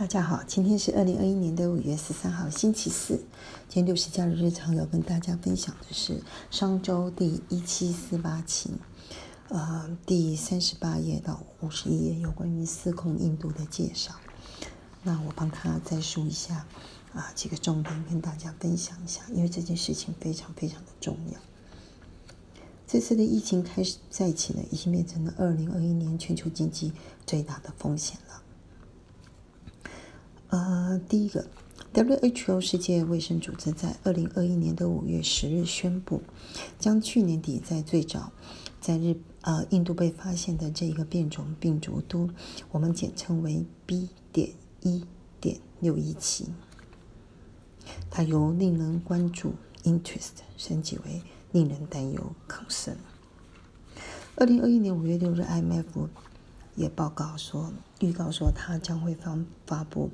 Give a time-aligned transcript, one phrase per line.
[0.00, 3.16] 大家好，今天是二零二一年的五月十三号，星期四。
[3.68, 8.70] 今天六十假日日常要跟大家分享的是商周第一七四八期，
[9.50, 14.14] 呃，第三十八页到五十一页有关于失控印度的介绍。
[15.02, 16.64] 那我帮他再说一下
[17.12, 21.38] 啊几个重点跟大家分享一下，因为这件事情非常非常的重要。
[22.86, 26.94] 这次的疫情开始再起呢，已经变成了二零二一年全球经济
[27.26, 28.42] 最大的风险了。
[30.50, 31.46] 呃，第一个
[31.94, 36.22] ，WHO 世界卫生组织在二零二一年的五月十日宣布，
[36.76, 38.32] 将去年底在最早
[38.80, 42.28] 在日呃印度被发现的这一个变种病毒都，
[42.72, 44.50] 我们简称为 B 点
[44.80, 45.04] 一
[45.40, 46.48] 点六一七，
[48.10, 51.22] 它由令人关注 （interest） 升级为
[51.52, 52.96] 令人担忧 （concern）。
[54.34, 56.08] 二零二一年五月六日，IMF。
[56.80, 60.10] 也报告说，预告说，他将会发发布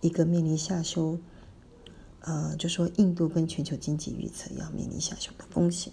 [0.00, 1.20] 一个面临下修，
[2.22, 5.92] 呃，就说印度跟全球经济预测要面临下修的风险。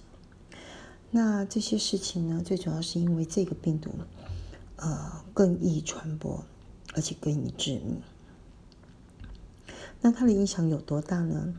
[1.12, 3.92] 那这些事情呢，最主要是因为这个病毒，
[4.78, 6.44] 呃，更易传播，
[6.96, 8.02] 而且更易致命。
[10.02, 11.54] 那它的影响有多大呢？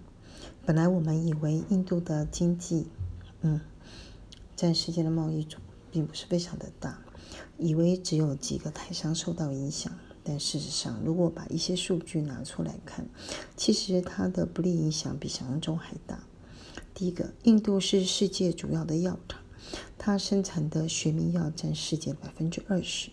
[0.65, 2.89] 本来我们以为印度的经济，
[3.43, 3.61] 嗯，
[4.57, 5.61] 占世界的贸易总
[5.93, 6.99] 并不是非常的大。
[7.59, 9.93] 以为只有几个台商受到影响，
[10.23, 13.07] 但事实上，如果把一些数据拿出来看，
[13.57, 16.25] 其实它的不利影响比想象中还大。
[16.93, 19.41] 第一个，印度是世界主要的药厂，
[19.97, 23.11] 它生产的学名药占世界百分之二十，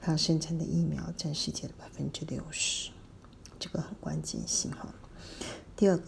[0.00, 2.90] 它生产的疫苗占世界的百分之六十，
[3.58, 4.94] 这个很关键性哈。
[5.76, 6.04] 第二个，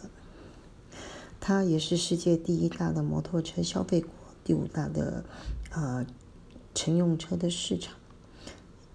[1.40, 4.10] 它也是世界第一大的摩托车消费国，
[4.44, 5.24] 第五大的
[5.70, 6.06] 呃。
[6.75, 7.94] 乘用车的市场，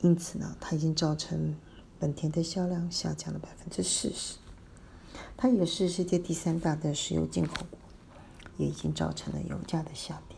[0.01, 1.55] 因此呢，它已经造成
[1.97, 4.35] 本田的销量下降了百分之四十。
[5.37, 7.79] 它也是世界第三大的石油进口国，
[8.57, 10.37] 也已经造成了油价的下跌。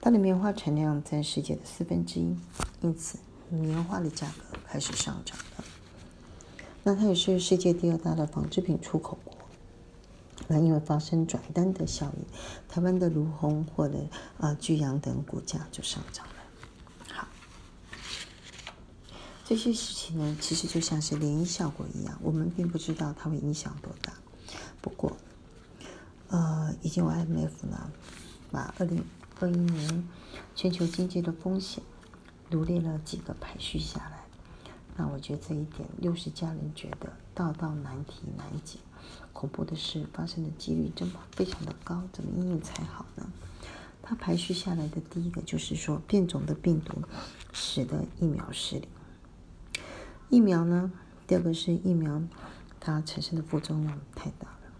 [0.00, 2.36] 它的棉花产量占世界的四分之一，
[2.80, 3.18] 因此
[3.48, 5.64] 棉花的价格开始上涨了。
[6.82, 9.32] 那它也是世界第二大的纺织品出口国。
[10.48, 12.26] 那因为发生转单的效应，
[12.68, 13.96] 台湾的卢红或者
[14.38, 16.34] 啊巨阳等股价就上涨了。
[17.08, 17.28] 好，
[19.44, 24.12] 这些事情呢，其实就像是涟漪效果一样，我们并不知道它会影响多大。
[24.80, 25.16] 不过，
[26.28, 27.90] 呃，已经有 IMF 呢，
[28.50, 29.04] 把二零
[29.40, 30.08] 二一年
[30.54, 31.82] 全球经济的风险
[32.50, 34.22] 罗列了几个排序下来。
[34.96, 38.78] 那我觉得这一点，六十家人觉得道道难题难解。
[39.32, 43.26] 恐怖的事发生的几率真非常的高，怎么应用才好呢？
[44.02, 47.02] 它排序下来的第一个就是说，变种的病毒
[47.52, 48.88] 使得疫苗失灵。
[50.32, 50.90] 疫苗呢，
[51.26, 52.22] 第二个是疫苗
[52.80, 54.72] 它产生的副作用太大了。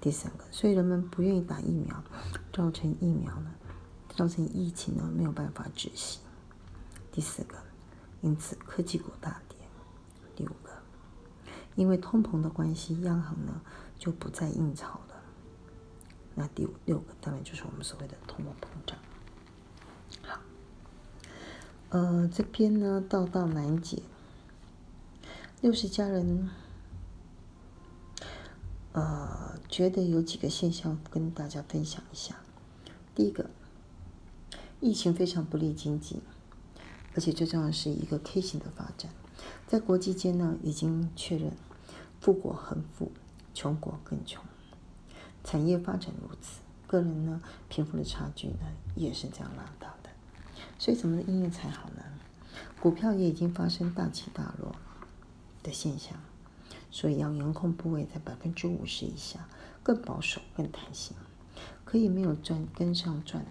[0.00, 2.02] 第三个，所以人们不愿意打疫苗，
[2.50, 3.50] 造成疫苗呢，
[4.16, 6.20] 造成疫情呢没有办法止息。
[7.12, 7.58] 第四个，
[8.22, 9.58] 因此科技股大跌。
[10.34, 10.70] 第五个。
[11.74, 13.60] 因为通膨的关系，央行呢
[13.98, 15.22] 就不再印钞了。
[16.34, 18.98] 那第五六个当然就是我们所谓的通货膨胀。
[20.22, 20.40] 好，
[21.90, 24.02] 呃，这边呢道道难解。
[25.64, 26.50] 六十家人，
[28.92, 32.36] 呃，觉得有几个现象跟大家分享一下。
[33.14, 33.48] 第一个，
[34.80, 36.20] 疫情非常不利经济，
[37.14, 39.10] 而且最重要的是一个 K 型的发展。
[39.66, 41.52] 在国际间呢，已经确认，
[42.20, 43.10] 富国恒富，
[43.54, 44.44] 穷国更穷，
[45.44, 50.10] 产业发展如此，个人呢贫富的差距呢也是这样拉大的，
[50.78, 52.02] 所以怎么的应用才好呢？
[52.78, 54.76] 股票也已经发生大起大落
[55.64, 56.16] 的现象，
[56.92, 59.48] 所以要严控部位在百分之五十以下，
[59.82, 61.16] 更保守更弹性，
[61.84, 63.44] 可以没有赚跟上赚，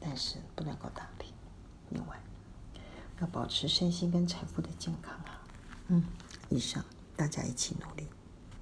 [0.00, 1.32] 但是不能够打平。
[1.88, 2.20] 另外，
[3.20, 5.40] 要保持身心跟财富的健康啊。
[5.88, 6.04] 嗯，
[6.50, 6.84] 以上
[7.16, 8.08] 大家一起努力。